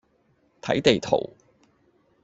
[0.63, 1.31] 睇地圖